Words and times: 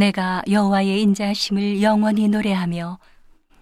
내가 0.00 0.42
여호와의 0.48 1.02
인자하심을 1.02 1.82
영원히 1.82 2.28
노래하며 2.28 2.98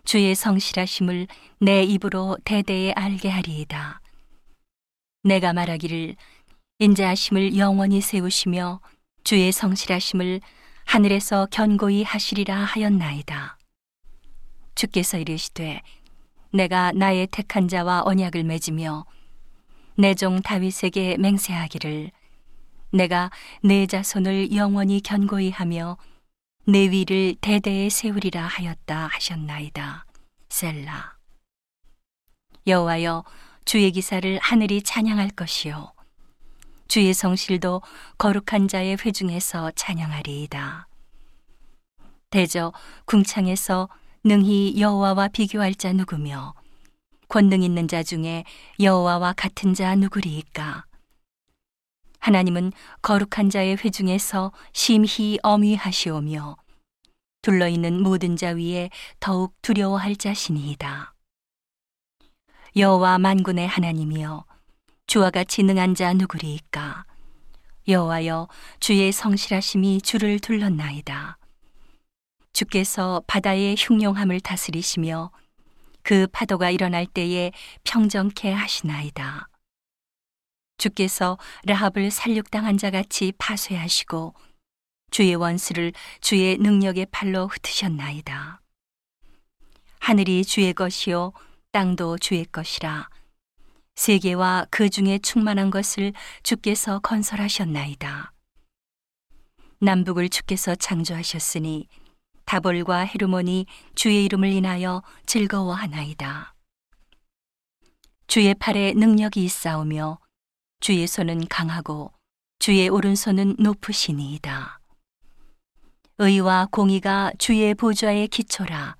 주의 0.04 0.34
성실하심을 0.34 1.26
내 1.60 1.82
입으로 1.84 2.36
대대에 2.44 2.92
알게 2.92 3.30
하리이다. 3.30 4.02
내가 5.22 5.54
말하기를 5.54 6.16
인자하심을 6.80 7.56
영원히 7.56 8.02
세우시며 8.02 8.80
주의 9.24 9.50
성실하심을 9.50 10.40
하늘에서 10.84 11.46
견고히 11.50 12.02
하시리라 12.02 12.56
하였나이다. 12.56 13.56
주께서 14.74 15.18
이르시되 15.18 15.80
내가 16.52 16.92
나의 16.92 17.26
택한 17.30 17.68
자와 17.68 18.02
언약을 18.04 18.44
맺으며 18.44 19.06
내 19.96 20.14
종 20.14 20.40
다윗에게 20.42 21.16
맹세하기를 21.18 22.10
내가 22.92 23.30
내 23.62 23.86
자손을 23.86 24.54
영원히 24.54 25.00
견고히 25.00 25.50
하며 25.50 25.96
내 26.70 26.90
위를 26.90 27.34
대대에 27.40 27.88
세우리라 27.88 28.46
하였다 28.46 29.06
하셨나이다. 29.06 30.04
셀라. 30.50 31.16
여호와여 32.66 33.24
주의 33.64 33.90
기사를 33.90 34.38
하늘이 34.42 34.82
찬양할 34.82 35.30
것이요 35.30 35.94
주의 36.86 37.14
성실도 37.14 37.80
거룩한 38.18 38.68
자의 38.68 38.98
회중에서 39.02 39.70
찬양하리이다. 39.76 40.88
대저 42.28 42.74
궁창에서 43.06 43.88
능히 44.22 44.78
여호와와 44.78 45.28
비교할 45.28 45.74
자 45.74 45.94
누구며 45.94 46.52
권능 47.28 47.62
있는 47.62 47.88
자 47.88 48.02
중에 48.02 48.44
여호와와 48.78 49.32
같은 49.38 49.72
자 49.72 49.94
누구리이까? 49.94 50.84
하나님은 52.28 52.72
거룩한 53.00 53.48
자의 53.48 53.74
회중에서 53.76 54.52
심히 54.74 55.38
어미하시오며 55.42 56.56
둘러 57.40 57.68
있는 57.68 58.02
모든 58.02 58.36
자 58.36 58.50
위에 58.50 58.90
더욱 59.18 59.54
두려워할 59.62 60.14
자신이이다. 60.14 61.14
여호와 62.76 63.18
만군의 63.18 63.66
하나님이여 63.66 64.44
주와 65.06 65.30
같이 65.30 65.62
능한 65.62 65.94
자 65.94 66.12
누구리이까? 66.12 67.06
여호와여 67.88 68.48
주의 68.78 69.10
성실하심이 69.10 70.02
주를 70.02 70.38
둘렀나이다. 70.38 71.38
주께서 72.52 73.22
바다의 73.26 73.74
흉용함을 73.78 74.40
다스리시며 74.40 75.30
그 76.02 76.26
파도가 76.30 76.68
일어날 76.68 77.06
때에 77.06 77.52
평정케 77.84 78.52
하시나이다. 78.52 79.48
주께서 80.78 81.36
라합을 81.64 82.10
살육당한 82.10 82.78
자 82.78 82.90
같이 82.90 83.32
파쇄하시고 83.36 84.34
주의 85.10 85.34
원수를 85.34 85.92
주의 86.20 86.56
능력의 86.56 87.06
팔로 87.10 87.48
흩으셨나이다. 87.48 88.60
하늘이 90.00 90.44
주의 90.44 90.72
것이요 90.72 91.32
땅도 91.72 92.18
주의 92.18 92.44
것이라 92.44 93.08
세계와 93.96 94.66
그 94.70 94.88
중에 94.88 95.18
충만한 95.18 95.70
것을 95.70 96.12
주께서 96.42 97.00
건설하셨나이다. 97.00 98.32
남북을 99.80 100.28
주께서 100.28 100.74
창조하셨으니 100.74 101.88
다볼과 102.44 103.00
헤르몬이 103.00 103.66
주의 103.94 104.24
이름을 104.24 104.50
인하여 104.50 105.02
즐거워하나이다. 105.26 106.54
주의 108.26 108.54
팔에 108.54 108.94
능력이 108.94 109.44
있사오며 109.44 110.18
주의 110.80 111.06
손은 111.06 111.48
강하고 111.48 112.12
주의 112.58 112.88
오른손은 112.88 113.56
높으시니이다. 113.58 114.80
의와 116.18 116.68
공의가 116.70 117.32
주의 117.38 117.74
보좌의 117.74 118.28
기초라. 118.28 118.96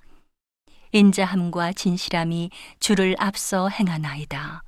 인자함과 0.91 1.73
진실함이 1.73 2.49
주를 2.79 3.15
앞서 3.19 3.69
행하나이다. 3.69 4.63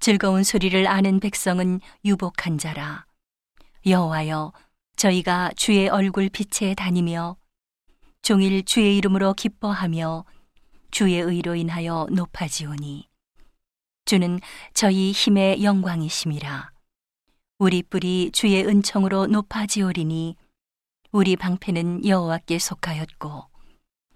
즐거운 0.00 0.44
소리를 0.44 0.86
아는 0.86 1.20
백성은 1.20 1.80
유복한 2.04 2.58
자라. 2.58 3.04
여호와여, 3.86 4.52
저희가 4.96 5.52
주의 5.56 5.88
얼굴 5.88 6.28
빛에 6.28 6.74
다니며 6.74 7.36
종일 8.22 8.64
주의 8.64 8.96
이름으로 8.96 9.34
기뻐하며 9.34 10.24
주의 10.90 11.20
의로 11.20 11.54
인하여 11.54 12.06
높아지오니 12.10 13.07
주는 14.08 14.40
저희 14.72 15.12
힘의 15.12 15.62
영광이심이라 15.62 16.70
우리 17.58 17.82
뿔이 17.82 18.30
주의 18.32 18.64
은총으로 18.66 19.26
높아지오리니 19.26 20.34
우리 21.12 21.36
방패는 21.36 22.06
여호와께 22.06 22.58
속하였고 22.58 23.44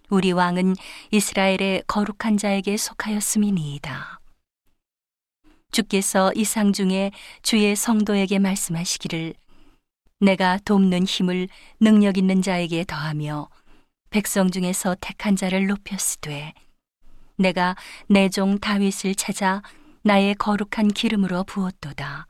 우리 0.08 0.32
왕은 0.32 0.76
이스라엘의 1.10 1.84
거룩한 1.86 2.38
자에게 2.38 2.78
속하였음이니이다. 2.78 4.20
주께서 5.72 6.32
이상 6.36 6.72
중에 6.72 7.10
주의 7.42 7.76
성도에게 7.76 8.38
말씀하시기를 8.38 9.34
내가 10.20 10.58
돕는 10.64 11.04
힘을 11.04 11.48
능력 11.80 12.16
있는 12.16 12.40
자에게 12.40 12.86
더하며 12.86 13.50
백성 14.08 14.50
중에서 14.50 14.96
택한 15.02 15.36
자를 15.36 15.66
높였으되 15.66 16.54
내가 17.36 17.76
내 18.08 18.30
종 18.30 18.58
다윗을 18.58 19.16
찾아 19.16 19.60
나의 20.04 20.34
거룩한 20.34 20.88
기름으로 20.88 21.44
부었도다. 21.44 22.26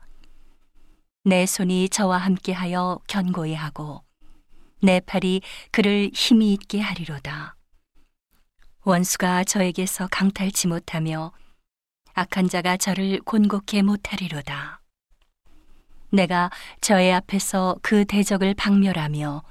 내 1.23 1.45
손이 1.47 1.89
저와 1.89 2.17
함께하여 2.17 2.99
견고히 3.07 3.55
하고 3.55 4.03
내 4.79 4.99
팔이 4.99 5.41
그를 5.71 6.11
힘이 6.13 6.53
있게 6.53 6.79
하리로다. 6.79 7.55
원수가 8.83 9.45
저에게서 9.45 10.07
강탈치 10.11 10.67
못하며 10.67 11.31
악한 12.13 12.47
자가 12.49 12.77
저를 12.77 13.19
곤곡해 13.21 13.81
못하리로다. 13.81 14.81
내가 16.11 16.51
저의 16.79 17.11
앞에서 17.11 17.77
그 17.81 18.05
대적을 18.05 18.53
박멸하며 18.53 19.41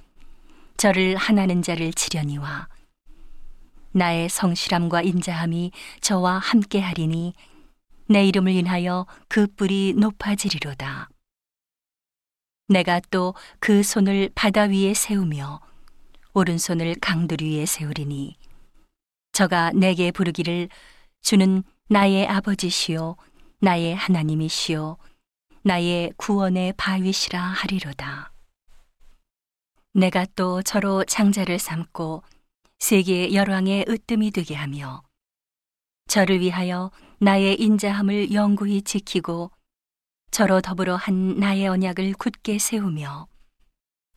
저를 0.77 1.17
하나는 1.17 1.61
자를 1.61 1.93
치려니와 1.93 2.69
나의 3.91 4.29
성실함과 4.29 5.03
인자함이 5.03 5.73
저와 6.01 6.39
함께하리니 6.39 7.35
내 8.09 8.27
이름을 8.27 8.53
인하여 8.53 9.07
그 9.29 9.47
뿔이 9.47 9.95
높아지리로다. 9.95 11.09
내가 12.69 13.01
또 13.11 13.35
그 13.61 13.83
손을 13.83 14.31
바다 14.35 14.63
위에 14.63 14.95
세우며 14.95 15.61
오른손을 16.35 16.97
강들 17.01 17.39
위에 17.43 17.67
세우리니 17.67 18.37
저가 19.33 19.73
내게 19.73 20.11
부르기를 20.11 20.69
주는 21.21 21.63
나의 21.89 22.27
아버지시요 22.27 23.17
나의 23.61 23.95
하나님이시요 23.95 24.97
나의 25.63 26.13
구원의 26.17 26.75
바위시라 26.77 27.41
하리로다. 27.41 28.33
내가 29.95 30.27
또 30.35 30.63
저로 30.63 31.05
장자를 31.05 31.59
삼고 31.59 32.23
세계의 32.79 33.35
열왕의 33.35 33.85
으뜸이 33.89 34.31
되게 34.33 34.55
하며 34.55 35.03
저를 36.09 36.41
위하여 36.41 36.91
나의 37.23 37.55
인자함을 37.61 38.33
영구히 38.33 38.83
지키고 38.83 39.53
저로 40.33 40.61
더불어 40.61 40.97
한 40.97 41.39
나의 41.39 41.69
언약을 41.69 42.15
굳게 42.15 42.59
세우며 42.59 43.29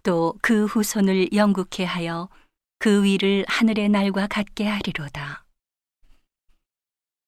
또 0.01 0.33
그 0.41 0.65
후손을 0.65 1.31
영국케 1.31 1.83
하여 1.83 2.29
그 2.79 3.03
위를 3.03 3.45
하늘의 3.47 3.89
날과 3.89 4.25
같게 4.25 4.65
하리로다. 4.65 5.45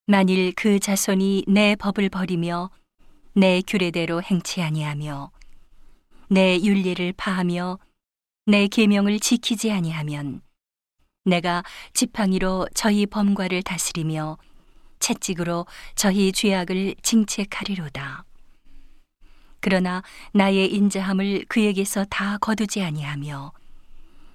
만일 0.07 0.51
그 0.55 0.79
자손이 0.79 1.43
내 1.47 1.75
법을 1.75 2.09
버리며 2.09 2.71
내 3.33 3.61
규례대로 3.61 4.23
행치 4.23 4.63
아니하며 4.63 5.29
내 6.29 6.59
윤리를 6.59 7.13
파하며 7.17 7.77
내 8.47 8.67
계명을 8.67 9.19
지키지 9.19 9.71
아니하면 9.71 10.41
내가 11.23 11.61
지팡이로 11.93 12.67
저희 12.73 13.05
범과를 13.05 13.61
다스리며 13.61 14.39
채찍으로 14.99 15.65
저희 15.95 16.31
죄악을 16.31 16.95
징책하리로다. 17.01 18.23
그러나 19.59 20.03
나의 20.33 20.71
인자함을 20.73 21.45
그에게서 21.47 22.05
다 22.05 22.37
거두지 22.37 22.83
아니하며 22.83 23.51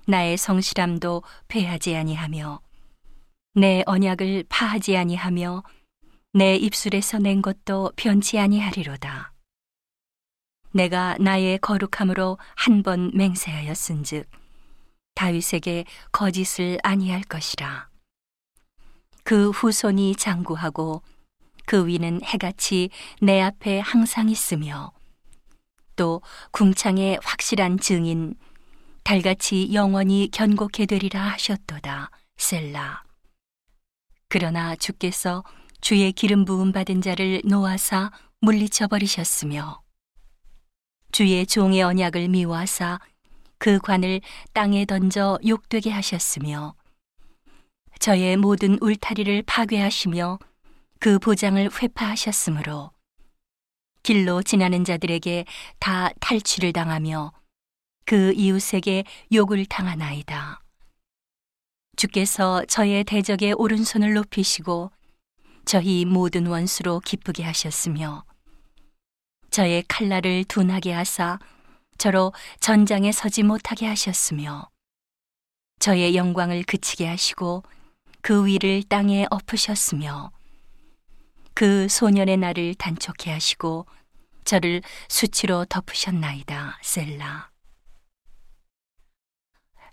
나의 0.07 0.37
성실함도 0.37 1.23
패하지 1.49 1.97
아니하며 1.97 2.61
내 3.55 3.83
언약을 3.87 4.45
파하지 4.49 4.97
아니하며 4.97 5.63
내 6.33 6.57
입술에서 6.57 7.19
낸 7.19 7.43
것도 7.43 7.93
변치 7.97 8.39
아니하리로다. 8.39 9.33
내가 10.73 11.17
나의 11.21 11.59
거룩함으로 11.59 12.39
한 12.57 12.83
번 12.83 13.11
맹세하였은즉 13.15 14.27
다윗에게 15.15 15.85
거짓을 16.11 16.79
아니할 16.83 17.23
것이라. 17.23 17.92
그 19.25 19.51
후손이 19.51 20.17
장구하고 20.17 21.03
그 21.65 21.87
위는 21.87 22.23
해같이 22.25 22.91
내 23.21 23.41
앞에 23.41 23.81
항상 23.81 24.29
있으며 24.29 24.93
또 25.97 26.23
궁창의 26.51 27.21
확실한 27.23 27.79
증인 27.79 28.35
달같이 29.05 29.73
영원히 29.73 30.29
견고케 30.33 30.87
되리라 30.87 31.21
하셨도다. 31.33 32.11
셀라. 32.37 33.03
그러나 34.29 34.75
주께서 34.77 35.45
주의 35.81 36.13
기름 36.13 36.45
부음 36.45 36.73
받은 36.73 37.03
자를 37.03 37.43
놓아사 37.45 38.11
물리쳐 38.41 38.89
버리셨으며 38.89 39.83
주의 41.11 41.47
종의 41.47 41.83
언약을 41.83 42.29
미워하사 42.29 42.99
그 43.59 43.79
관을 43.79 44.21
땅에 44.53 44.87
던져 44.87 45.39
욕되게 45.47 45.91
하셨으며 45.91 46.75
저의 48.03 48.37
모든 48.37 48.79
울타리를 48.81 49.45
파괴하시며 49.47 50.41
그 50.99 51.21
보장을 51.21 51.71
회파하셨으므로 51.71 52.91
길로 54.03 54.43
지나는 54.43 54.85
자들에게 54.85 55.45
다 55.79 56.11
탈취를 56.19 56.73
당하며 56.73 57.33
그 58.05 58.33
이웃에게 58.33 59.05
욕을 59.33 59.67
당하나이다. 59.67 60.61
주께서 61.95 62.65
저의 62.65 63.05
대적의 63.05 63.53
오른손을 63.53 64.15
높이시고 64.15 64.91
저희 65.65 66.05
모든 66.05 66.49
원수로 66.49 66.99
기쁘게 66.99 67.45
하셨으며 67.45 68.25
저의 69.51 69.85
칼날을 69.87 70.43
둔하게 70.49 70.93
하사 70.93 71.39
저로 71.99 72.33
전장에 72.59 73.13
서지 73.13 73.45
못하게 73.45 73.87
하셨으며 73.87 74.69
저의 75.79 76.17
영광을 76.17 76.65
그치게 76.65 77.07
하시고 77.07 77.63
그 78.23 78.47
위를 78.47 78.85
땅에 78.85 79.27
엎으셨으며 79.31 80.31
그 81.55 81.89
소년의 81.89 82.37
날을 82.37 82.77
단촉해 82.77 83.33
하시고 83.33 83.85
저를 84.45 84.81
수치로 85.09 85.65
덮으셨나이다 85.65 86.79
셀라. 86.83 87.51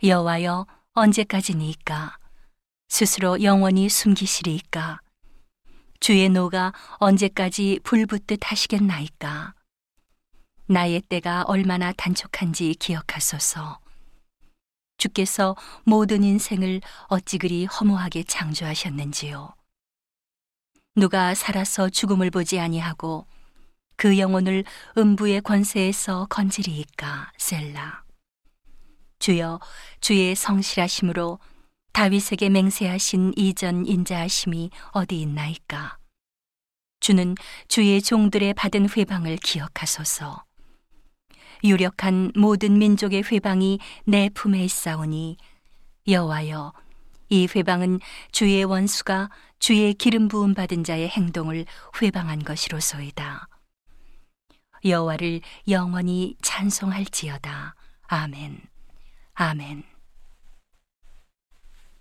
여호와여 0.03 0.67
언제까지니까? 0.93 2.19
스스로 2.87 3.41
영원히 3.41 3.89
숨기시리이까? 3.89 5.01
주의 5.99 6.29
노가 6.29 6.71
언제까지 6.99 7.79
불붙듯 7.83 8.39
하시겠나이까? 8.43 9.55
나의 10.67 11.01
때가 11.01 11.43
얼마나 11.47 11.91
단촉한지 11.93 12.75
기억하소서 12.75 13.79
주께서 14.99 15.55
모든 15.83 16.23
인생을 16.23 16.81
어찌 17.07 17.39
그리 17.39 17.65
허무하게 17.65 18.23
창조하셨는지요. 18.23 19.55
누가 20.95 21.33
살아서 21.33 21.89
죽음을 21.89 22.29
보지 22.29 22.59
아니하고 22.59 23.25
그 23.95 24.19
영혼을 24.19 24.63
음부의 24.97 25.41
권세에서 25.41 26.27
건지리이까 26.29 27.31
셀라. 27.37 28.03
주여 29.17 29.59
주의 29.99 30.35
성실하심으로 30.35 31.39
다윗에게 31.91 32.49
맹세하신 32.49 33.33
이전 33.35 33.85
인자하심이 33.85 34.69
어디 34.91 35.19
있나이까? 35.21 35.97
주는 36.99 37.35
주의 37.67 38.01
종들의 38.01 38.53
받은 38.53 38.89
회방을 38.95 39.37
기억하소서 39.37 40.43
유력한 41.63 42.31
모든 42.35 42.77
민족의 42.77 43.23
회방이 43.31 43.79
내 44.05 44.29
품에 44.29 44.63
있사오니 44.63 45.37
여호와여 46.07 46.73
이 47.29 47.47
회방은 47.53 47.99
주의 48.31 48.63
원수가 48.63 49.29
주의 49.59 49.93
기름 49.93 50.27
부음 50.27 50.53
받은 50.53 50.83
자의 50.83 51.07
행동을 51.07 51.65
회방한 52.01 52.43
것이로소이다. 52.43 53.47
여호와를 54.85 55.41
영원히 55.67 56.35
찬송할지어다. 56.41 57.75
아멘. 58.07 58.61
아멘. 59.33 59.88